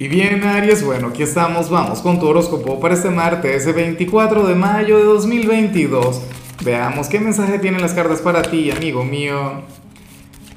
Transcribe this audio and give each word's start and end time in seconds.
Y 0.00 0.08
bien, 0.08 0.42
Aries, 0.44 0.82
bueno, 0.82 1.08
aquí 1.08 1.22
estamos, 1.22 1.68
vamos 1.68 2.00
con 2.00 2.18
tu 2.18 2.26
horóscopo 2.26 2.80
para 2.80 2.94
este 2.94 3.10
martes, 3.10 3.54
ese 3.54 3.74
24 3.74 4.46
de 4.46 4.54
mayo 4.54 4.96
de 4.96 5.04
2022. 5.04 6.22
Veamos 6.64 7.08
qué 7.08 7.20
mensaje 7.20 7.58
tienen 7.58 7.82
las 7.82 7.92
cartas 7.92 8.22
para 8.22 8.40
ti, 8.40 8.70
amigo 8.70 9.04
mío. 9.04 9.60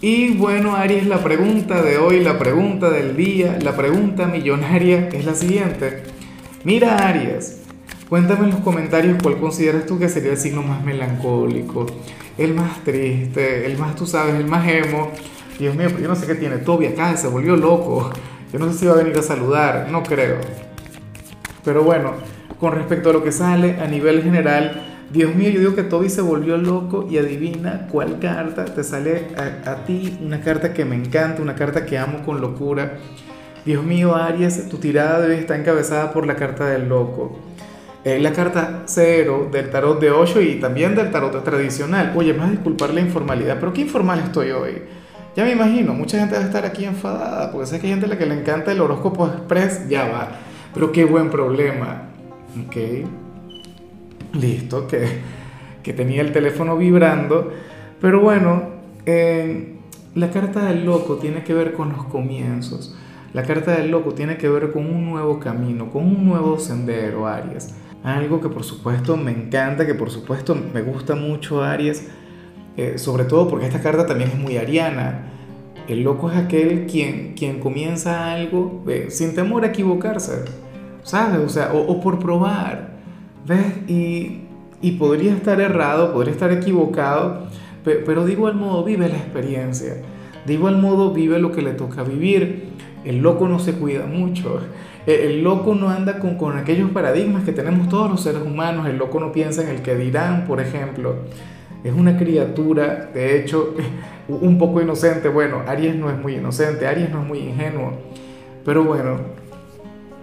Y 0.00 0.36
bueno, 0.36 0.76
Aries, 0.76 1.08
la 1.08 1.24
pregunta 1.24 1.82
de 1.82 1.98
hoy, 1.98 2.20
la 2.20 2.38
pregunta 2.38 2.90
del 2.90 3.16
día, 3.16 3.58
la 3.60 3.74
pregunta 3.74 4.28
millonaria 4.28 5.08
es 5.08 5.24
la 5.24 5.34
siguiente. 5.34 6.04
Mira, 6.62 7.08
Aries, 7.08 7.62
cuéntame 8.08 8.44
en 8.44 8.52
los 8.52 8.60
comentarios 8.60 9.20
cuál 9.20 9.38
consideras 9.38 9.84
tú 9.84 9.98
que 9.98 10.08
sería 10.08 10.30
el 10.30 10.38
signo 10.38 10.62
más 10.62 10.84
melancólico, 10.84 11.86
el 12.38 12.54
más 12.54 12.84
triste, 12.84 13.66
el 13.66 13.78
más, 13.78 13.96
tú 13.96 14.06
sabes, 14.06 14.36
el 14.36 14.46
más 14.46 14.64
emo. 14.68 15.10
Dios 15.58 15.74
mío, 15.74 15.88
yo 16.00 16.06
no 16.06 16.14
sé 16.14 16.24
qué 16.24 16.36
tiene. 16.36 16.58
Toby 16.58 16.86
acá 16.86 17.16
se 17.16 17.26
volvió 17.26 17.56
loco. 17.56 18.12
Yo 18.54 18.60
no 18.60 18.70
sé 18.70 18.78
si 18.78 18.86
va 18.86 18.92
a 18.92 18.98
venir 18.98 19.18
a 19.18 19.22
saludar, 19.22 19.88
no 19.90 20.04
creo. 20.04 20.36
Pero 21.64 21.82
bueno, 21.82 22.12
con 22.60 22.70
respecto 22.70 23.10
a 23.10 23.12
lo 23.12 23.24
que 23.24 23.32
sale 23.32 23.80
a 23.80 23.88
nivel 23.88 24.22
general, 24.22 24.80
Dios 25.10 25.34
mío, 25.34 25.50
yo 25.50 25.58
digo 25.58 25.74
que 25.74 25.82
Toby 25.82 26.08
se 26.08 26.20
volvió 26.20 26.56
loco 26.56 27.04
y 27.10 27.18
adivina 27.18 27.88
cuál 27.90 28.20
carta 28.20 28.64
te 28.64 28.84
sale 28.84 29.26
a, 29.36 29.84
ti, 29.84 30.20
una 30.24 30.40
carta 30.40 30.72
que 30.72 30.84
me 30.84 30.94
encanta, 30.94 31.42
una 31.42 31.56
carta 31.56 31.84
que 31.84 31.98
amo 31.98 32.22
con 32.24 32.40
locura. 32.40 32.98
Dios 33.64 33.82
mío, 33.82 34.14
Aries, 34.14 34.68
tu 34.68 34.76
tirada 34.76 35.18
debe 35.18 35.36
estar 35.36 35.58
encabezada 35.58 36.12
por 36.12 36.24
la 36.24 36.36
carta 36.36 36.64
del 36.66 36.88
loco. 36.88 37.36
Es 38.04 38.22
la 38.22 38.32
carta 38.32 38.84
cero 38.84 39.48
del 39.50 39.68
tarot 39.68 40.00
de 40.00 40.12
8 40.12 40.40
y 40.42 40.60
también 40.60 40.94
del 40.94 41.10
tarot 41.10 41.42
tradicional. 41.42 42.12
Oye, 42.14 42.32
me 42.32 42.38
vas 42.38 42.52
disculpar 42.52 42.94
la 42.94 43.00
informalidad, 43.00 43.56
pero 43.58 43.72
qué 43.72 43.80
informal 43.80 44.20
estoy 44.20 44.52
hoy. 44.52 45.03
Ya 45.36 45.44
me 45.44 45.50
imagino, 45.50 45.94
mucha 45.94 46.20
gente 46.20 46.36
a 46.36 46.42
estar 46.42 46.64
aquí 46.64 46.84
enfadada, 46.84 47.50
porque 47.50 47.66
sé 47.66 47.80
que 47.80 47.86
hay 47.86 47.92
gente 47.92 48.06
a 48.06 48.08
la 48.08 48.18
que 48.18 48.26
le 48.26 48.38
encanta 48.38 48.70
el 48.70 48.80
horóscopo 48.80 49.26
express, 49.26 49.88
ya 49.88 50.06
va. 50.06 50.28
Pero 50.72 50.92
qué 50.92 51.04
buen 51.04 51.28
problema. 51.28 52.02
Ok. 52.64 52.76
Listo, 54.34 54.86
que, 54.86 55.06
que 55.82 55.92
tenía 55.92 56.20
el 56.20 56.32
teléfono 56.32 56.76
vibrando. 56.76 57.52
Pero 58.00 58.20
bueno, 58.20 58.62
eh, 59.06 59.74
la 60.14 60.30
carta 60.30 60.66
del 60.66 60.84
loco 60.84 61.16
tiene 61.16 61.42
que 61.42 61.52
ver 61.52 61.72
con 61.72 61.90
los 61.90 62.04
comienzos. 62.04 62.96
La 63.32 63.42
carta 63.42 63.72
del 63.72 63.90
loco 63.90 64.14
tiene 64.14 64.36
que 64.36 64.48
ver 64.48 64.70
con 64.70 64.86
un 64.86 65.04
nuevo 65.10 65.40
camino, 65.40 65.90
con 65.90 66.04
un 66.04 66.24
nuevo 66.24 66.60
sendero, 66.60 67.26
Aries. 67.26 67.74
Algo 68.04 68.40
que 68.40 68.48
por 68.48 68.62
supuesto 68.62 69.16
me 69.16 69.32
encanta, 69.32 69.84
que 69.84 69.94
por 69.94 70.10
supuesto 70.10 70.54
me 70.54 70.82
gusta 70.82 71.16
mucho, 71.16 71.64
Aries 71.64 72.08
eh, 72.76 72.98
sobre 72.98 73.24
todo 73.24 73.46
porque 73.48 73.66
esta 73.66 73.80
carta 73.80 74.04
también 74.04 74.30
es 74.30 74.38
muy 74.38 74.56
ariana. 74.56 75.30
El 75.86 76.02
loco 76.02 76.30
es 76.30 76.36
aquel 76.36 76.86
quien, 76.86 77.34
quien 77.34 77.60
comienza 77.60 78.32
algo 78.32 78.82
eh, 78.88 79.06
sin 79.10 79.34
temor 79.34 79.64
a 79.64 79.68
equivocarse, 79.68 80.44
¿sabes? 81.02 81.38
O 81.38 81.48
sea, 81.48 81.72
o, 81.72 82.00
por 82.00 82.18
probar, 82.18 82.94
¿ves? 83.46 83.64
Y, 83.86 84.40
y, 84.80 84.92
podría 84.92 85.34
estar 85.34 85.60
errado, 85.60 86.12
podría 86.12 86.32
estar 86.32 86.50
equivocado, 86.50 87.48
pero, 87.84 88.00
pero 88.04 88.24
de 88.24 88.32
igual 88.32 88.54
modo 88.54 88.82
vive 88.82 89.08
la 89.08 89.16
experiencia, 89.16 89.96
de 90.44 90.52
igual 90.52 90.78
modo 90.78 91.12
vive 91.12 91.38
lo 91.38 91.52
que 91.52 91.62
le 91.62 91.72
toca 91.72 92.02
vivir. 92.02 92.72
El 93.04 93.18
loco 93.18 93.46
no 93.46 93.58
se 93.58 93.74
cuida 93.74 94.06
mucho, 94.06 94.60
el 95.06 95.44
loco 95.44 95.74
no 95.74 95.90
anda 95.90 96.18
con, 96.18 96.38
con 96.38 96.56
aquellos 96.56 96.90
paradigmas 96.90 97.44
que 97.44 97.52
tenemos 97.52 97.90
todos 97.90 98.10
los 98.10 98.22
seres 98.22 98.40
humanos, 98.40 98.86
el 98.86 98.96
loco 98.96 99.20
no 99.20 99.30
piensa 99.30 99.62
en 99.62 99.68
el 99.68 99.82
que 99.82 99.94
dirán, 99.94 100.46
por 100.46 100.58
ejemplo 100.60 101.16
es 101.84 101.92
una 101.92 102.16
criatura, 102.16 103.10
de 103.12 103.38
hecho, 103.38 103.74
un 104.28 104.58
poco 104.58 104.80
inocente. 104.80 105.28
Bueno, 105.28 105.62
Aries 105.66 105.94
no 105.94 106.10
es 106.10 106.18
muy 106.18 106.36
inocente, 106.36 106.86
Aries 106.86 107.10
no 107.10 107.20
es 107.20 107.28
muy 107.28 107.38
ingenuo, 107.40 107.92
pero 108.64 108.82
bueno, 108.82 109.18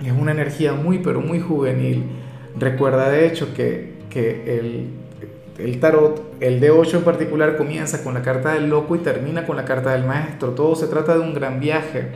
es 0.03 0.11
una 0.11 0.31
energía 0.31 0.73
muy, 0.73 0.97
pero 0.97 1.21
muy 1.21 1.39
juvenil. 1.39 2.03
Recuerda 2.59 3.09
de 3.09 3.27
hecho 3.27 3.53
que, 3.53 3.93
que 4.09 4.57
el, 4.59 4.87
el 5.59 5.79
tarot, 5.79 6.33
el 6.39 6.59
de 6.59 6.71
8 6.71 6.97
en 6.97 7.03
particular, 7.03 7.55
comienza 7.55 8.03
con 8.03 8.15
la 8.15 8.23
carta 8.23 8.53
del 8.53 8.67
loco 8.67 8.95
y 8.95 8.99
termina 8.99 9.45
con 9.45 9.55
la 9.55 9.63
carta 9.63 9.91
del 9.91 10.03
maestro. 10.03 10.49
Todo 10.49 10.75
se 10.75 10.87
trata 10.87 11.13
de 11.13 11.19
un 11.19 11.35
gran 11.35 11.59
viaje. 11.59 12.07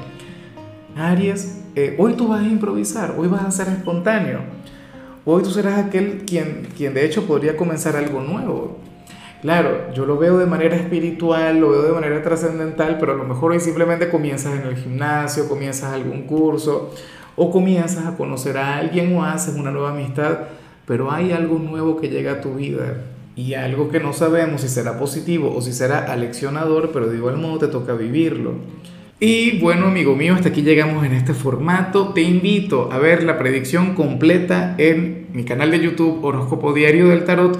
Aries, 0.98 1.62
eh, 1.76 1.96
hoy 2.00 2.14
tú 2.14 2.30
vas 2.30 2.42
a 2.42 2.48
improvisar, 2.48 3.16
hoy 3.18 3.28
vas 3.28 3.44
a 3.44 3.52
ser 3.52 3.68
espontáneo. 3.68 4.40
Hoy 5.24 5.44
tú 5.44 5.52
serás 5.52 5.78
aquel 5.78 6.24
quien, 6.26 6.68
quien 6.76 6.94
de 6.94 7.06
hecho 7.06 7.28
podría 7.28 7.56
comenzar 7.56 7.96
algo 7.96 8.22
nuevo. 8.22 8.78
Claro, 9.46 9.94
yo 9.94 10.08
lo 10.08 10.18
veo 10.18 10.40
de 10.40 10.48
manera 10.48 10.76
espiritual, 10.76 11.60
lo 11.60 11.70
veo 11.70 11.84
de 11.84 11.92
manera 11.92 12.20
trascendental, 12.24 12.98
pero 13.00 13.14
a 13.14 13.16
lo 13.16 13.26
mejor 13.26 13.52
hoy 13.52 13.60
simplemente 13.60 14.10
comienzas 14.10 14.60
en 14.60 14.66
el 14.66 14.76
gimnasio, 14.76 15.48
comienzas 15.48 15.94
algún 15.94 16.24
curso 16.24 16.92
o 17.36 17.52
comienzas 17.52 18.08
a 18.08 18.18
conocer 18.18 18.58
a 18.58 18.78
alguien 18.78 19.16
o 19.16 19.24
haces 19.24 19.54
una 19.54 19.70
nueva 19.70 19.92
amistad, 19.92 20.40
pero 20.88 21.12
hay 21.12 21.32
algo 21.32 21.60
nuevo 21.60 21.96
que 21.98 22.10
llega 22.10 22.32
a 22.32 22.42
tu 22.42 22.56
vida 22.56 23.04
y 23.36 23.54
algo 23.54 23.90
que 23.90 24.00
no 24.00 24.14
sabemos 24.14 24.62
si 24.62 24.68
será 24.68 24.98
positivo 24.98 25.54
o 25.56 25.62
si 25.62 25.74
será 25.74 26.12
aleccionador, 26.12 26.90
pero 26.92 27.06
de 27.06 27.18
igual 27.18 27.38
modo 27.38 27.60
te 27.60 27.68
toca 27.68 27.94
vivirlo. 27.94 28.54
Y 29.20 29.60
bueno, 29.60 29.86
amigo 29.86 30.16
mío, 30.16 30.34
hasta 30.34 30.50
aquí 30.50 30.64
llegamos 30.64 31.06
en 31.06 31.14
este 31.14 31.36
formato. 31.36 32.14
Te 32.14 32.24
invito 32.24 32.92
a 32.92 32.98
ver 32.98 33.22
la 33.22 33.38
predicción 33.38 33.94
completa 33.94 34.74
en 34.80 35.28
mi 35.34 35.44
canal 35.44 35.70
de 35.70 35.82
YouTube 35.82 36.26
Horóscopo 36.26 36.74
Diario 36.74 37.10
del 37.10 37.26
Tarot 37.26 37.60